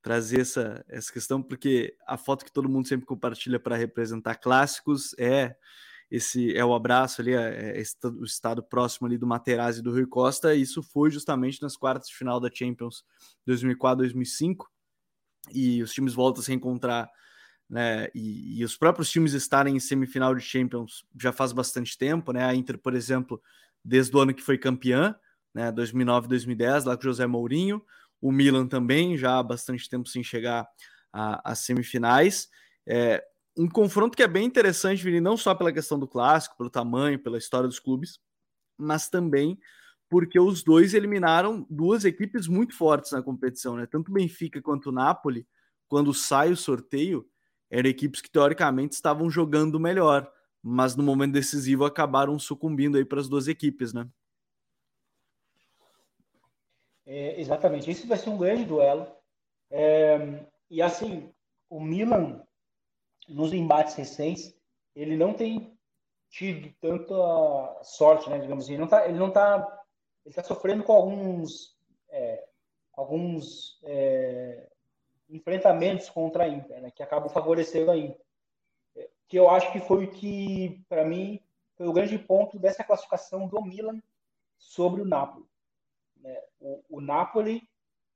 [0.01, 5.15] trazer essa, essa questão, porque a foto que todo mundo sempre compartilha para representar clássicos
[5.17, 5.55] é
[6.09, 9.91] esse é o abraço ali, é, é o estado próximo ali do Materazzi e do
[9.91, 13.03] Rui Costa, e isso foi justamente nas quartas de final da Champions
[13.47, 14.65] 2004-2005,
[15.51, 17.09] e os times voltam a se reencontrar,
[17.69, 22.31] né, e, e, os próprios times estarem em semifinal de Champions já faz bastante tempo,
[22.31, 23.41] né, a Inter, por exemplo,
[23.83, 25.15] desde o ano que foi campeã,
[25.53, 27.83] né, 2009-2010, lá com José Mourinho,
[28.21, 30.67] o Milan também, já há bastante tempo sem chegar
[31.11, 32.49] às semifinais,
[32.85, 33.23] é,
[33.57, 37.17] um confronto que é bem interessante, Vini, não só pela questão do clássico, pelo tamanho,
[37.17, 38.19] pela história dos clubes,
[38.77, 39.57] mas também
[40.09, 43.85] porque os dois eliminaram duas equipes muito fortes na competição, né?
[43.85, 45.47] Tanto o Benfica quanto o Napoli,
[45.87, 47.25] quando sai o sorteio,
[47.69, 53.19] eram equipes que teoricamente estavam jogando melhor, mas no momento decisivo acabaram sucumbindo aí para
[53.19, 54.07] as duas equipes, né?
[57.05, 59.07] É, exatamente, esse vai ser um grande duelo.
[59.69, 61.31] É, e assim,
[61.69, 62.41] o Milan
[63.27, 64.55] nos embates recentes,
[64.95, 65.77] ele não tem
[66.29, 68.73] tido tanta sorte, né, digamos assim.
[68.73, 69.83] Ele não está ele não tá,
[70.25, 71.75] ele tá sofrendo com alguns,
[72.09, 72.47] é,
[72.93, 74.69] alguns é,
[75.29, 78.25] enfrentamentos contra a Inter, né, que acabam favorecendo a Inter.
[78.95, 81.39] É, que eu acho que foi o que, para mim,
[81.75, 84.01] foi o grande ponto dessa classificação do Milan
[84.57, 85.45] sobre o Napoli.
[86.17, 86.41] Né?
[86.59, 87.67] O, o Napoli,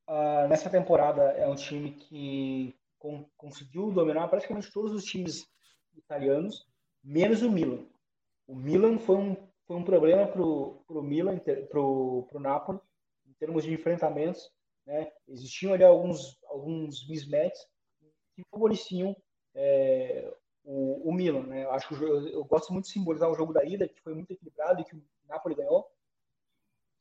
[0.07, 5.47] uh, nessa temporada, é um time que com, conseguiu dominar praticamente todos os times
[5.95, 6.67] italianos,
[7.03, 7.85] menos o Milan.
[8.47, 12.79] O Milan foi um, foi um problema para o Milan, para o Napoli,
[13.27, 14.51] em termos de enfrentamentos.
[14.85, 15.11] Né?
[15.27, 17.65] Existiam ali alguns, alguns mismatches
[18.35, 19.15] que favoreciam
[19.55, 20.31] é,
[20.63, 21.43] o, o, Milan.
[21.43, 21.63] Né?
[21.63, 24.31] Eu, acho eu, eu, gosto muito de simbolizar o jogo da ida, que foi muito
[24.31, 25.89] equilibrado e que o Napoli ganhou,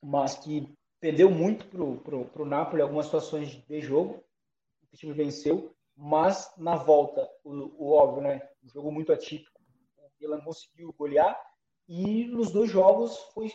[0.02, 4.24] mas que perdeu muito para o Napoli algumas situações de jogo,
[4.92, 7.50] o time venceu, mas na volta, o,
[7.84, 8.48] o óbvio, né?
[8.64, 9.58] um jogo muito atípico,
[10.20, 11.38] Milan conseguiu golear
[11.88, 13.50] e nos dois jogos foi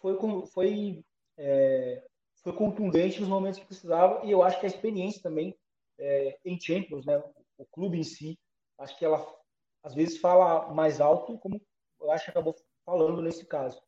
[0.00, 0.16] foi
[0.46, 1.04] foi
[1.36, 2.04] é,
[2.46, 5.52] foi contundente nos momentos que precisava e eu acho que a experiência também
[5.98, 7.20] é, em Champions, né,
[7.58, 8.38] o clube em si,
[8.78, 9.26] acho que ela
[9.82, 11.60] às vezes fala mais alto, como
[12.00, 12.54] eu acho que acabou
[12.84, 13.82] falando nesse caso.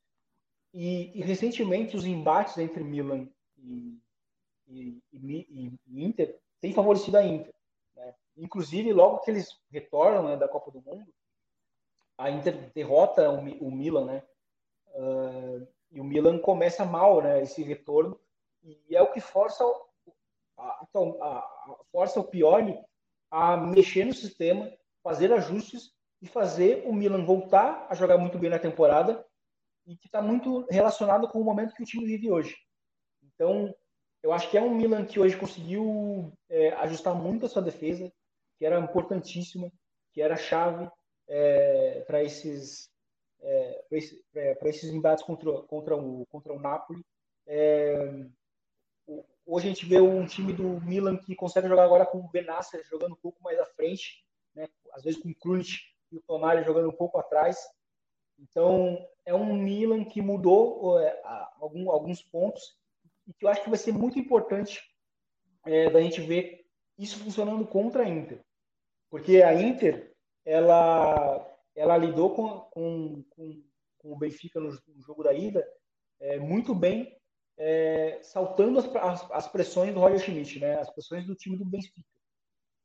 [0.74, 3.96] E, e recentemente os embates entre Milan e,
[4.66, 7.54] e, e, Inter têm favorecido a Inter.
[7.94, 8.12] Né?
[8.36, 11.06] Inclusive, logo que eles retornam né, da Copa do Mundo,
[12.16, 14.22] a Inter derrota o, o Milan, né?
[14.94, 17.40] Uh, e o Milan começa mal, né?
[17.40, 18.18] Esse retorno
[18.62, 19.64] e é o que força
[20.56, 20.86] a, a,
[21.22, 22.78] a, força o Pioli
[23.30, 24.70] a mexer no sistema,
[25.02, 29.24] fazer ajustes e fazer o Milan voltar a jogar muito bem na temporada
[29.86, 32.56] e que está muito relacionado com o momento que o time vive hoje.
[33.22, 33.74] Então,
[34.22, 38.12] eu acho que é um Milan que hoje conseguiu é, ajustar muito a sua defesa,
[38.58, 39.70] que era importantíssima,
[40.12, 40.90] que era chave
[41.28, 42.90] é, para esses
[43.40, 44.24] é, para esse,
[44.64, 47.04] esses embates contra, contra, o, contra o Napoli.
[47.46, 48.26] É,
[49.46, 52.84] hoje a gente vê um time do Milan que consegue jogar agora com o Benasser
[52.84, 54.68] jogando um pouco mais à frente, né?
[54.92, 55.78] às vezes com o Krunic
[56.12, 57.58] e o Tonali jogando um pouco atrás.
[58.38, 61.20] Então, é um Milan que mudou é,
[61.60, 62.78] algum, alguns pontos
[63.26, 64.80] e que eu acho que vai ser muito importante
[65.66, 66.64] é, da gente ver
[66.96, 68.44] isso funcionando contra a Inter.
[69.10, 73.62] Porque a Inter, ela, ela lidou com, com, com,
[73.98, 75.66] com o Benfica no, no, jogo da ida
[76.20, 77.17] é, muito bem,
[77.58, 80.78] é, saltando as, as, as, pressões do Roger Schmidt, né?
[80.78, 82.00] as pressões do time do Benfica,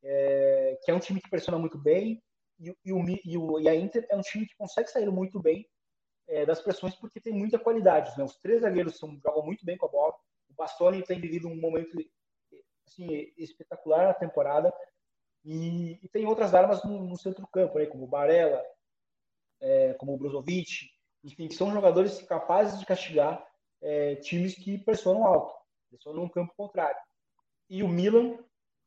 [0.04, 2.22] é, que é um time que pressiona muito bem,
[2.60, 5.40] e, e, o, e, o, e, a Inter é um time que consegue sair muito
[5.40, 5.68] bem
[6.28, 8.18] é, das pressões porque tem muita qualidade.
[8.18, 8.24] Né?
[8.24, 10.14] Os três zagueiros são, jogam muito bem com a bola,
[10.50, 11.96] o Bastoni tem vivido um momento
[12.88, 13.08] assim,
[13.38, 14.74] espetacular na temporada,
[15.46, 18.64] e, tem outras armas no, no centro-campo, né, como o Barella,
[19.62, 20.90] é, como o Brozovic,
[21.24, 23.46] enfim, que são jogadores capazes de castigar
[23.84, 25.54] é, times que pressionam alto,
[25.90, 27.00] pressionam no campo contrário.
[27.70, 28.38] E o Milan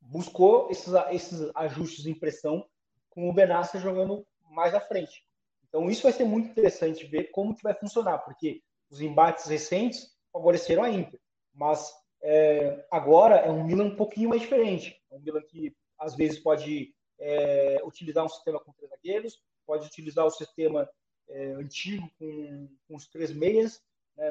[0.00, 2.66] buscou esses, esses ajustes de pressão
[3.10, 5.24] com o Benassa jogando mais à frente.
[5.68, 10.16] Então isso vai ser muito interessante ver como que vai funcionar, porque os embates recentes
[10.32, 11.20] favoreceram a Inter,
[11.52, 15.00] mas é, agora é um Milan um pouquinho mais diferente.
[15.10, 19.86] É um Milan que às vezes pode é, utilizar um sistema com três zagueiros, pode
[19.86, 20.88] utilizar o sistema
[21.28, 23.82] é, antigo com, com, os três meias,
[24.16, 24.30] né,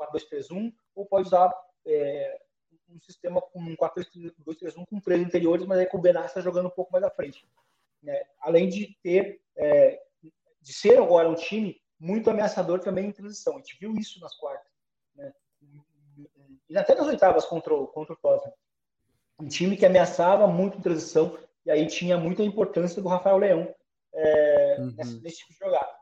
[0.00, 1.52] 4-2-3-1, ou pode usar
[1.86, 2.40] é,
[2.88, 6.70] um sistema com um 4-2-3-1 com três interiores, mas aí com o Benassa jogando um
[6.70, 7.46] pouco mais à frente.
[8.02, 8.22] Né?
[8.40, 10.02] Além de ter, é,
[10.60, 13.54] de ser agora um time muito ameaçador também em transição.
[13.54, 14.66] A gente viu isso nas quartas.
[15.14, 15.32] Né?
[16.68, 18.54] E até nas oitavas contra o, contra o Tottenham
[19.40, 23.74] um time que ameaçava muito em transição, e aí tinha muita importância do Rafael Leão
[24.12, 24.94] é, uhum.
[24.96, 25.92] nesse, nesse, tipo de jogada.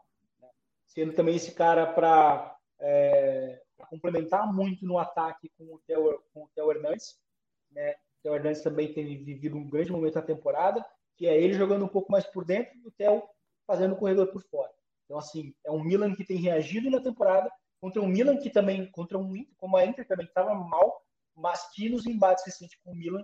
[0.40, 0.48] Né?
[0.86, 6.48] Sendo também esse cara para é, complementar muito no ataque com o Theo, com o
[6.54, 7.18] Theo Hernandes.
[7.70, 7.92] Né?
[7.92, 10.84] O Theo Hernandes também tem vivido um grande momento na temporada,
[11.16, 13.22] que é ele jogando um pouco mais por dentro e o Theo
[13.66, 14.72] fazendo o corredor por fora.
[15.04, 18.90] Então, assim, é um Milan que tem reagido na temporada contra um Milan que também,
[18.90, 21.02] contra um como a Inter também estava mal,
[21.34, 23.22] mas que nos embates recentes com o Milan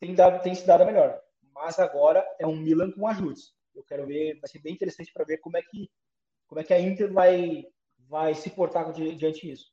[0.00, 1.20] tem, dado, tem se dado a melhor.
[1.54, 3.54] Mas agora é um Milan com ajustes.
[3.74, 5.90] Eu quero ver, vai ser bem interessante para ver como é que
[6.46, 7.66] como é que a Inter vai
[8.08, 9.72] vai se portar diante disso.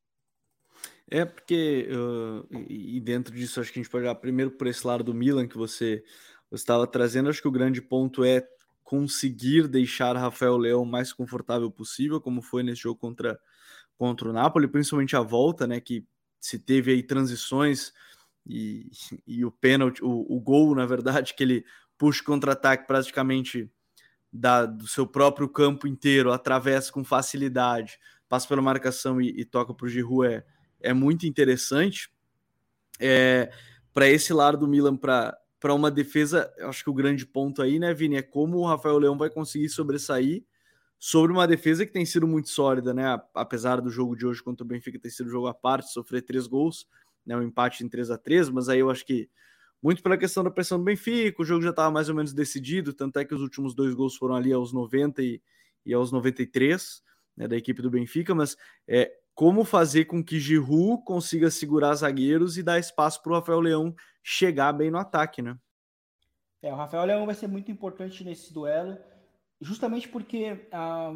[1.13, 4.85] É porque uh, e dentro disso acho que a gente pode olhar primeiro por esse
[4.85, 6.03] lado do Milan que você
[6.51, 7.29] estava trazendo.
[7.29, 8.43] Acho que o grande ponto é
[8.83, 13.39] conseguir deixar Rafael Leão mais confortável possível, como foi nesse jogo contra
[13.95, 16.03] contra o Napoli, principalmente a volta, né, que
[16.39, 17.93] se teve aí transições
[18.43, 18.89] e,
[19.27, 21.63] e o pênalti, o, o gol, na verdade, que ele
[21.95, 23.71] puxa contra-ataque praticamente
[24.31, 29.75] da, do seu próprio campo inteiro, atravessa com facilidade, passa pela marcação e, e toca
[29.75, 30.43] para o Giroud é,
[30.83, 32.11] é muito interessante.
[32.99, 33.51] É,
[33.93, 37.93] para esse lado do Milan, para uma defesa, acho que o grande ponto aí, né,
[37.93, 40.43] Vini, é como o Rafael Leão vai conseguir sobressair
[40.99, 43.19] sobre uma defesa que tem sido muito sólida, né?
[43.33, 46.21] Apesar do jogo de hoje contra o Benfica ter sido um jogo à parte, sofrer
[46.21, 46.87] três gols,
[47.25, 47.35] né?
[47.35, 49.29] Um empate em 3 a 3 mas aí eu acho que
[49.81, 52.93] muito pela questão da pressão do Benfica, o jogo já estava mais ou menos decidido,
[52.93, 55.41] tanto é que os últimos dois gols foram ali aos 90 e,
[55.85, 57.03] e aos 93
[57.35, 58.55] né, da equipe do Benfica, mas
[58.87, 63.59] é, como fazer com que Giroud consiga segurar zagueiros e dar espaço para o Rafael
[63.59, 65.57] Leão chegar bem no ataque, né?
[66.61, 68.97] É, o Rafael Leão vai ser muito importante nesse duelo,
[69.59, 71.13] justamente porque, ah,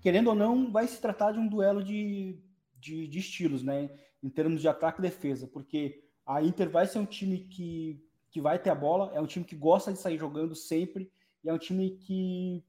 [0.00, 2.40] querendo ou não, vai se tratar de um duelo de,
[2.74, 3.90] de, de estilos, né?
[4.22, 8.40] Em termos de ataque e defesa, porque a Inter vai ser um time que, que
[8.40, 11.10] vai ter a bola, é um time que gosta de sair jogando sempre,
[11.42, 12.64] e é um time que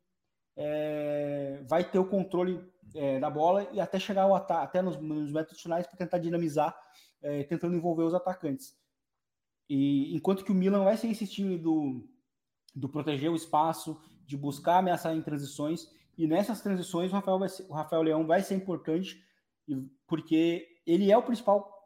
[0.57, 2.59] é, vai ter o controle
[2.95, 6.17] é, da bola e até chegar ao ataque, até nos, nos métodos finais para tentar
[6.17, 6.77] dinamizar,
[7.21, 8.77] é, tentando envolver os atacantes.
[9.69, 12.07] E enquanto que o Milan vai ser esse time do,
[12.75, 17.65] do proteger o espaço, de buscar ameaçar em transições, e nessas transições o Rafael, ser,
[17.69, 19.23] o Rafael Leão vai ser importante,
[20.07, 21.79] porque ele é o principal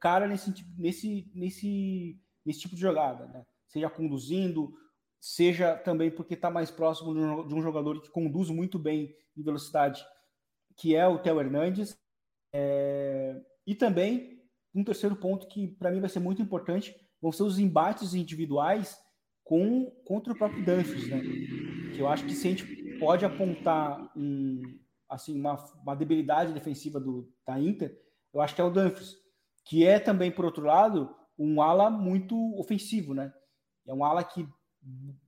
[0.00, 3.46] cara nesse, nesse, nesse, nesse tipo de jogada, né?
[3.66, 4.74] Seja conduzindo,
[5.20, 7.14] seja também porque está mais próximo
[7.46, 10.04] de um jogador que conduz muito bem em velocidade,
[10.76, 11.98] que é o Theo Hernandes.
[12.52, 13.40] É...
[13.66, 14.42] E também,
[14.74, 18.98] um terceiro ponto que para mim vai ser muito importante, vão ser os embates individuais
[19.44, 21.20] com, contra o próprio Dumfries, né?
[21.92, 24.62] Que eu acho que se a gente pode apontar um,
[25.08, 27.98] assim, uma, uma debilidade defensiva do, da Inter,
[28.32, 29.20] eu acho que é o Dumfries
[29.64, 33.32] que é também, por outro lado, um ala muito ofensivo, né?
[33.86, 34.48] É um ala que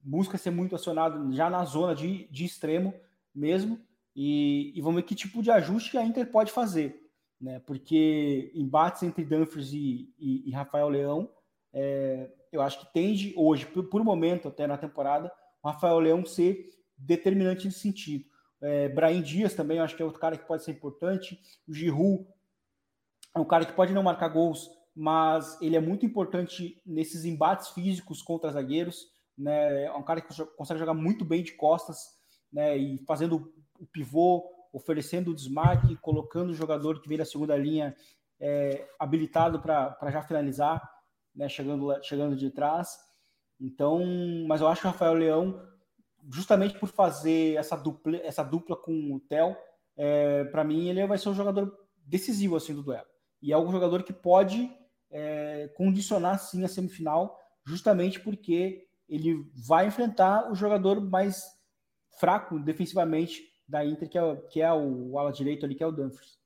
[0.02, 2.92] busca ser muito acionado já na zona de, de extremo
[3.35, 3.81] mesmo,
[4.14, 7.01] e, e vamos ver que tipo de ajuste a Inter pode fazer,
[7.40, 7.59] né?
[7.61, 11.31] Porque embates entre Dumfries e, e, e Rafael Leão,
[11.72, 16.25] é, eu acho que tende hoje, por, por momento até na temporada, o Rafael Leão
[16.25, 18.25] ser determinante nesse sentido.
[18.61, 21.40] É, Brahim Dias também, eu acho que é outro cara que pode ser importante.
[21.66, 22.27] O Giroud
[23.35, 27.68] é um cara que pode não marcar gols, mas ele é muito importante nesses embates
[27.70, 29.11] físicos contra zagueiros.
[29.37, 29.85] Né?
[29.85, 31.98] É um cara que consegue jogar muito bem de costas
[32.53, 32.77] né?
[32.77, 37.94] e fazendo o pivô, oferecendo o desmarque, colocando o jogador que vem da segunda linha
[38.40, 40.82] é, habilitado para já finalizar,
[41.34, 41.48] né?
[41.48, 42.96] chegando, chegando de trás.
[43.60, 44.00] Então,
[44.46, 45.60] mas eu acho que o Rafael Leão,
[46.32, 49.56] justamente por fazer essa dupla, essa dupla com o Theo,
[49.96, 53.06] é, para mim ele vai ser um jogador decisivo assim do duelo
[53.42, 54.70] e é um jogador que pode
[55.10, 61.44] é, condicionar sim a semifinal, justamente porque ele vai enfrentar o jogador mais
[62.18, 65.92] fraco defensivamente da Inter, que é, que é o ala direito ali, que é o
[65.92, 66.40] Dumfries.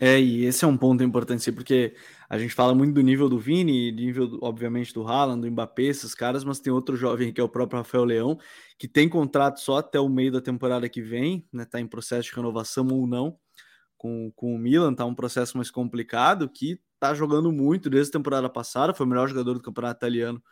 [0.00, 1.94] É, e esse é um ponto importante, porque
[2.28, 6.14] a gente fala muito do nível do Vini, nível, obviamente, do Haaland, do Mbappé, esses
[6.14, 8.38] caras, mas tem outro jovem que é o próprio Rafael Leão,
[8.78, 11.64] que tem contrato só até o meio da temporada que vem, né?
[11.64, 13.38] Tá em processo de renovação ou não
[13.96, 18.18] com, com o Milan, tá um processo mais complicado, que tá jogando muito desde a
[18.18, 20.42] temporada passada, foi o melhor jogador do campeonato italiano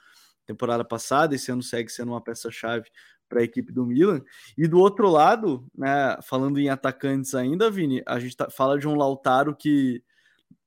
[0.46, 2.90] temporada passada, esse ano segue sendo uma peça-chave
[3.32, 4.20] para a equipe do Milan.
[4.58, 8.86] E do outro lado, né, falando em atacantes ainda, Vini, a gente tá, fala de
[8.86, 10.04] um Lautaro que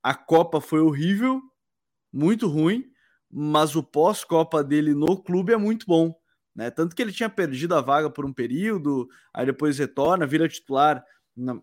[0.02, 1.40] a Copa foi horrível,
[2.12, 2.84] muito ruim,
[3.30, 6.12] mas o pós-Copa dele no clube é muito bom.
[6.52, 6.72] Né?
[6.72, 11.04] Tanto que ele tinha perdido a vaga por um período, aí depois retorna, vira titular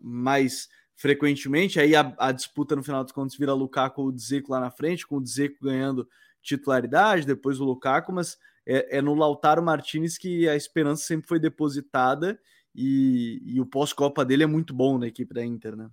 [0.01, 1.81] mais frequentemente.
[1.81, 5.05] Aí a, a, disputa no final dos contos vira Lukaku ou Dzeko lá na frente,
[5.05, 6.07] com o Dzeko ganhando
[6.41, 11.39] titularidade, depois o Lukaku, mas é, é no Lautaro Martinez que a esperança sempre foi
[11.39, 12.39] depositada
[12.76, 15.89] e, e o pós-copa dele é muito bom na equipe da Inter, né?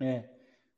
[0.00, 0.28] É,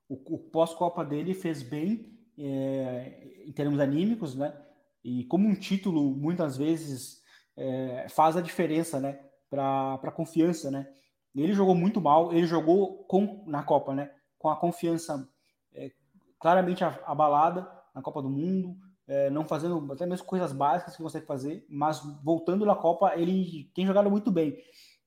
[0.08, 4.54] o, o pós-copa dele fez bem é, em termos anímicos, né?
[5.02, 7.22] E como um título muitas vezes
[7.56, 9.20] é, faz a diferença, né?
[9.48, 10.92] Para a confiança, né?
[11.34, 14.10] Ele jogou muito mal, ele jogou com na Copa, né?
[14.38, 15.28] Com a confiança
[15.72, 15.90] é,
[16.38, 18.76] claramente abalada na Copa do Mundo,
[19.06, 23.70] é, não fazendo até mesmo coisas básicas que consegue fazer, mas voltando na Copa, ele
[23.74, 24.56] tem jogado muito bem.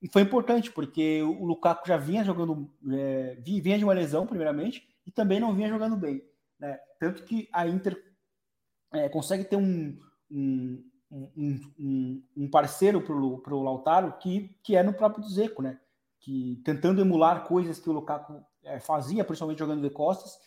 [0.02, 4.88] E foi importante, porque o Lukaku já vinha jogando, é, vinha de uma lesão, primeiramente,
[5.06, 6.22] e também não vinha jogando bem.
[6.60, 6.78] Né?
[7.00, 7.98] Tanto que a Inter
[8.94, 9.98] é, consegue ter um,
[10.30, 15.80] um, um, um parceiro para o Lautaro que, que é no próprio Zeco, né?
[16.20, 20.38] que tentando emular coisas que o Lukaku é, fazia, principalmente jogando de costas.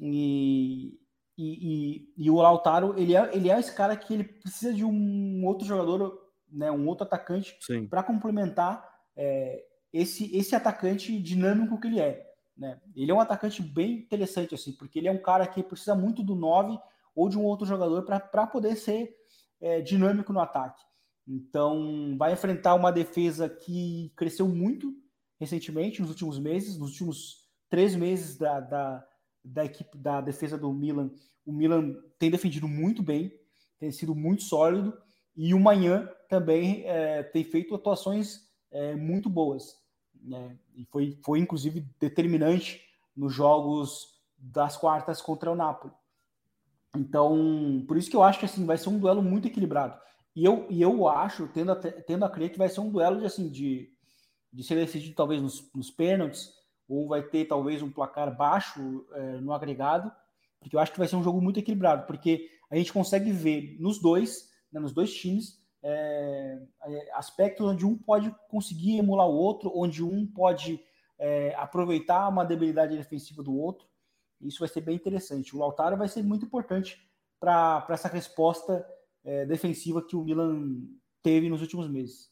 [0.00, 1.00] E,
[1.36, 4.84] e, e, e, o Lautaro, ele é, ele é esse cara que ele precisa de
[4.84, 6.18] um outro jogador,
[6.50, 7.58] né, um outro atacante
[7.90, 12.26] para complementar é, esse, esse atacante dinâmico que ele é.
[12.56, 12.80] Né?
[12.94, 16.22] Ele é um atacante bem interessante, assim, porque ele é um cara que precisa muito
[16.22, 16.78] do 9
[17.14, 19.14] ou de um outro jogador para poder ser
[19.60, 20.82] é, dinâmico no ataque.
[21.26, 24.94] Então, vai enfrentar uma defesa que cresceu muito
[25.38, 29.06] recentemente, nos últimos meses, nos últimos três meses da, da,
[29.46, 31.10] da equipe da defesa do Milan.
[31.44, 33.32] O Milan tem defendido muito bem,
[33.78, 34.96] tem sido muito sólido,
[35.36, 39.76] e o Manhã também é, tem feito atuações é, muito boas.
[40.20, 40.58] Né?
[40.74, 42.82] E foi, foi, inclusive, determinante
[43.14, 45.94] nos jogos das quartas contra o Napoli.
[46.96, 49.98] Então, por isso que eu acho que assim, vai ser um duelo muito equilibrado.
[50.34, 53.20] E eu, e eu acho, tendo a, tendo a crer que vai ser um duelo
[53.20, 53.90] de, assim, de,
[54.52, 56.52] de ser decidido talvez nos, nos pênaltis,
[56.88, 60.12] ou vai ter talvez um placar baixo é, no agregado,
[60.60, 63.76] porque eu acho que vai ser um jogo muito equilibrado, porque a gente consegue ver
[63.80, 69.34] nos dois, né, nos dois times, é, é, aspectos onde um pode conseguir emular o
[69.34, 70.80] outro, onde um pode
[71.18, 73.86] é, aproveitar uma debilidade defensiva do outro.
[74.40, 75.54] Isso vai ser bem interessante.
[75.54, 77.00] O Lautaro vai ser muito importante
[77.38, 78.86] para essa resposta
[79.24, 80.82] é, defensiva que o Milan
[81.22, 82.30] teve nos últimos meses.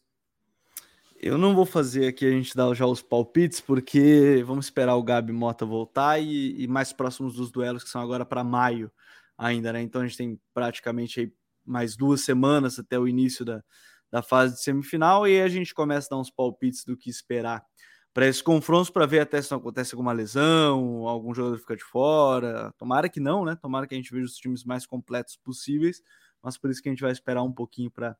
[1.26, 5.02] Eu não vou fazer aqui a gente dar já os palpites, porque vamos esperar o
[5.02, 8.92] Gabi Mota voltar e, e mais próximos dos duelos que são agora para maio
[9.38, 9.80] ainda, né?
[9.80, 11.32] Então a gente tem praticamente
[11.64, 13.64] mais duas semanas até o início da,
[14.10, 17.64] da fase de semifinal e a gente começa a dar uns palpites do que esperar
[18.12, 21.84] para esses confrontos para ver até se não acontece alguma lesão, algum jogador fica de
[21.84, 22.70] fora.
[22.76, 23.56] Tomara que não, né?
[23.56, 26.02] Tomara que a gente veja os times mais completos possíveis,
[26.42, 28.14] mas por isso que a gente vai esperar um pouquinho para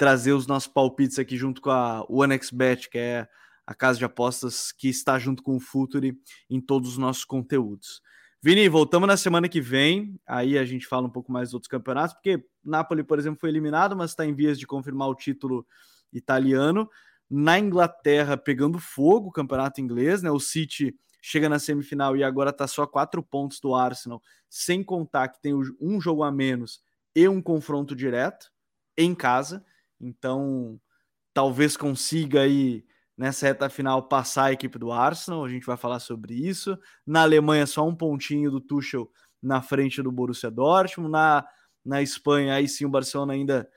[0.00, 3.28] trazer os nossos palpites aqui junto com a OneXBet, que é
[3.66, 8.00] a casa de apostas que está junto com o Futuri em todos os nossos conteúdos.
[8.42, 10.18] Vini, voltamos na semana que vem.
[10.26, 13.50] Aí a gente fala um pouco mais dos outros campeonatos, porque Napoli, por exemplo, foi
[13.50, 15.66] eliminado, mas está em vias de confirmar o título
[16.10, 16.88] italiano.
[17.28, 20.30] Na Inglaterra, pegando fogo o campeonato inglês, né?
[20.30, 25.28] O City chega na semifinal e agora está só quatro pontos do Arsenal, sem contar
[25.28, 26.80] que tem um jogo a menos
[27.14, 28.50] e um confronto direto
[28.96, 29.62] em casa.
[30.00, 30.80] Então,
[31.34, 32.84] talvez consiga aí
[33.16, 36.78] nessa reta final passar a equipe do Arsenal, a gente vai falar sobre isso.
[37.06, 39.10] Na Alemanha, só um pontinho do Tuchel
[39.42, 41.12] na frente do Borussia Dortmund.
[41.12, 41.46] Na,
[41.84, 43.68] na Espanha, aí sim o Barcelona ainda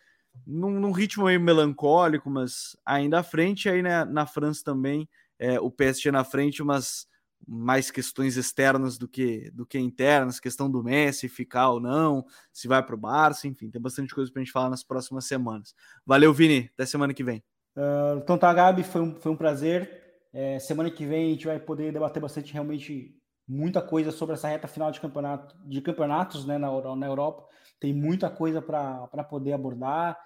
[0.45, 3.69] num, num ritmo meio melancólico, mas ainda à frente.
[3.69, 5.07] Aí né, na França também,
[5.37, 7.05] é, o PSG na frente, mas
[7.47, 12.67] mais questões externas do que do que internas, questão do Messi ficar ou não, se
[12.67, 15.73] vai para o Barça, enfim, tem bastante coisa para a gente falar nas próximas semanas.
[16.05, 17.43] Valeu, Vini, até semana que vem.
[17.75, 20.01] Uh, então tá, Gabi, foi um, foi um prazer.
[20.31, 23.15] É, semana que vem a gente vai poder debater bastante, realmente,
[23.47, 27.47] muita coisa sobre essa reta final de campeonato, de campeonatos né, na, na Europa.
[27.79, 30.17] Tem muita coisa para poder abordar.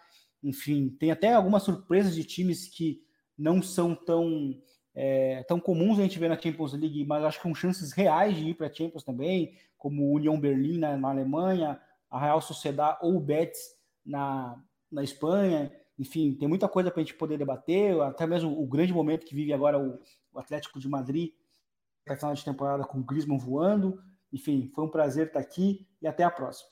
[0.42, 3.02] Enfim, tem até algumas surpresas de times que
[3.38, 4.56] não são tão,
[5.00, 8.36] é, tão comuns a gente ver na Champions League, mas acho que com chances reais
[8.36, 11.80] de ir para a Champions também, como União Berlim na, na Alemanha,
[12.10, 13.62] a Real Sociedade ou o Betis
[14.04, 14.60] na,
[14.92, 15.72] na Espanha.
[16.00, 19.36] Enfim, tem muita coisa para a gente poder debater, até mesmo o grande momento que
[19.36, 20.02] vive agora o,
[20.34, 21.30] o Atlético de Madrid,
[22.04, 24.02] para final de temporada com o Griezmann voando.
[24.34, 26.72] Enfim, foi um prazer estar aqui e até a próxima.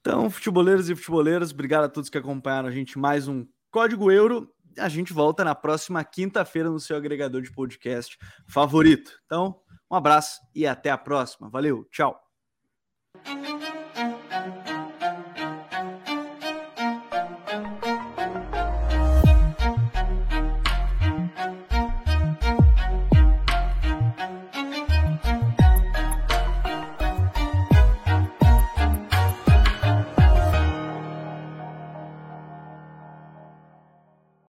[0.00, 4.52] Então, futeboleiros e futeboleiras, obrigado a todos que acompanharam a gente mais um Código Euro.
[4.78, 9.12] A gente volta na próxima quinta-feira no seu agregador de podcast favorito.
[9.26, 9.60] Então,
[9.90, 11.48] um abraço e até a próxima.
[11.48, 12.25] Valeu, tchau.